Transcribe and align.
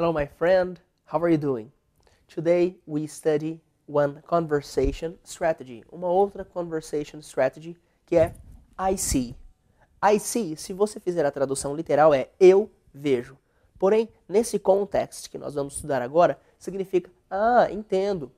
Hello, 0.00 0.14
my 0.14 0.24
friend. 0.24 0.80
How 1.04 1.22
are 1.22 1.28
you 1.28 1.36
doing? 1.36 1.70
Today 2.26 2.78
we 2.86 3.06
study 3.06 3.60
one 3.84 4.22
conversation 4.26 5.18
strategy, 5.24 5.84
uma 5.92 6.08
outra 6.08 6.42
conversation 6.42 7.20
strategy 7.20 7.76
que 8.06 8.16
é 8.16 8.32
I 8.78 8.96
see. 8.96 9.36
I 10.02 10.18
see, 10.18 10.56
se 10.56 10.72
você 10.72 10.98
fizer 10.98 11.26
a 11.26 11.30
tradução 11.30 11.76
literal, 11.76 12.14
é 12.14 12.30
eu 12.40 12.70
vejo. 12.94 13.36
Porém, 13.78 14.08
nesse 14.26 14.58
contexto 14.58 15.28
que 15.28 15.36
nós 15.36 15.52
vamos 15.52 15.74
estudar 15.74 16.00
agora, 16.00 16.40
significa 16.58 17.10
ah, 17.30 17.70
entendo. 17.70 18.32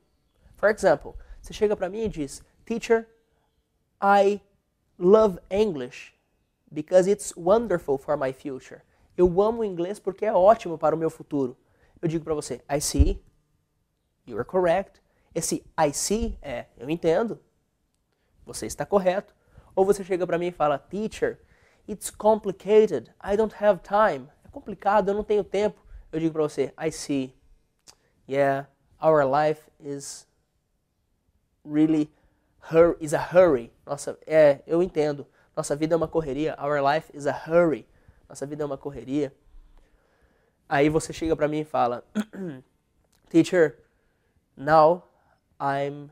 For 0.57 0.69
example, 0.69 1.15
você 1.41 1.53
chega 1.53 1.77
para 1.77 1.89
mim 1.89 2.01
e 2.01 2.09
diz, 2.09 2.43
Teacher, 2.67 3.07
I 4.03 4.41
love 4.99 5.39
English 5.49 6.13
because 6.73 7.09
it's 7.09 7.33
wonderful 7.37 7.99
for 7.99 8.17
my 8.17 8.33
future. 8.33 8.83
Eu 9.17 9.41
amo 9.41 9.65
inglês 9.65 9.99
porque 9.99 10.25
é 10.25 10.33
ótimo 10.33 10.79
para 10.79 10.95
o 10.95 10.99
meu 10.99 11.11
futuro. 11.11 11.57
Eu 12.01 12.09
digo 12.09 12.25
para 12.25 12.35
você, 12.35 12.63
I 12.71 12.81
see. 12.81 13.23
You 14.27 14.37
are 14.39 14.47
correct. 14.47 15.03
Esse 15.35 15.65
I 15.79 15.93
see 15.93 16.39
é, 16.43 16.67
eu 16.77 16.89
entendo. 16.91 17.41
Você 18.45 18.67
está 18.67 18.85
correto. 18.85 19.35
Ou 19.75 19.85
você 19.85 20.05
chega 20.05 20.27
para 20.27 20.39
mim 20.39 20.49
e 20.49 20.53
fala, 20.53 20.79
Teacher, 20.79 21.41
it's 21.89 22.11
complicated. 22.11 23.11
I 23.23 23.37
don't 23.37 23.55
have 23.63 23.81
time. 23.83 24.29
É 24.45 24.49
complicado, 24.49 25.09
eu 25.09 25.15
não 25.15 25.25
tenho 25.25 25.45
tempo. 25.45 25.81
Eu 26.11 26.21
digo 26.21 26.33
para 26.33 26.43
você, 26.43 26.75
I 26.79 26.91
see. 26.91 27.35
Yeah, 28.29 28.69
our 29.03 29.25
life 29.25 29.71
is 29.81 30.27
really 31.65 32.11
hur 32.71 32.97
is 33.01 33.15
a 33.15 33.19
hurry. 33.19 33.73
Nossa, 33.87 34.19
é, 34.27 34.63
eu 34.67 34.83
entendo. 34.83 35.27
Nossa 35.57 35.75
vida 35.77 35.95
é 35.95 35.97
uma 35.97 36.09
correria. 36.09 36.57
Our 36.61 36.81
life 36.83 37.11
is 37.17 37.27
a 37.27 37.33
hurry. 37.33 37.87
Nossa 38.33 38.47
vida 38.47 38.63
é 38.63 38.67
uma 38.67 38.79
correria. 38.79 39.31
Aí 40.67 40.89
você 40.89 41.13
chega 41.13 41.37
para 41.37 41.47
mim 41.47 41.59
e 41.59 41.65
fala, 41.67 42.03
Teacher, 43.29 43.79
now 44.57 45.07
I'm 45.61 46.11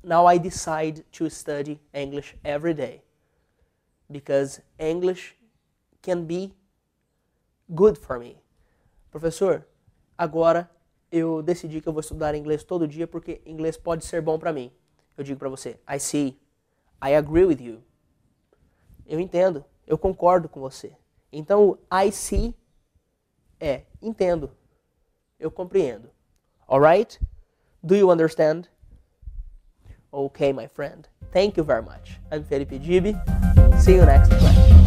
now 0.00 0.30
I 0.32 0.38
decide 0.38 1.04
to 1.18 1.28
study 1.28 1.80
English 1.92 2.36
every 2.44 2.72
day 2.72 3.02
because 4.08 4.62
English 4.78 5.34
can 6.00 6.22
be 6.22 6.54
good 7.68 7.98
for 7.98 8.20
me. 8.20 8.40
Professor, 9.10 9.66
agora 10.16 10.70
eu 11.10 11.42
decidi 11.42 11.80
que 11.80 11.88
eu 11.88 11.92
vou 11.92 11.98
estudar 11.98 12.36
inglês 12.36 12.62
todo 12.62 12.86
dia 12.86 13.08
porque 13.08 13.42
inglês 13.44 13.76
pode 13.76 14.06
ser 14.06 14.22
bom 14.22 14.38
para 14.38 14.52
mim. 14.52 14.70
Eu 15.16 15.24
digo 15.24 15.36
para 15.36 15.48
você, 15.48 15.80
I 15.92 15.98
see, 15.98 16.40
I 17.04 17.16
agree 17.16 17.44
with 17.44 17.60
you. 17.60 17.82
Eu 19.04 19.18
entendo, 19.18 19.64
eu 19.84 19.98
concordo 19.98 20.48
com 20.48 20.60
você. 20.60 20.96
Então, 21.32 21.78
I 21.92 22.10
see 22.10 22.54
é 23.60 23.82
entendo, 24.00 24.50
eu 25.38 25.50
compreendo. 25.50 26.10
Alright? 26.68 27.20
Do 27.82 27.94
you 27.94 28.10
understand? 28.10 28.68
Okay, 30.12 30.52
my 30.52 30.66
friend. 30.66 31.08
Thank 31.32 31.58
you 31.58 31.64
very 31.64 31.82
much. 31.82 32.20
I'm 32.32 32.44
Felipe 32.44 32.78
Gibi. 32.78 33.14
See 33.78 33.96
you 33.96 34.06
next 34.06 34.30
class. 34.30 34.77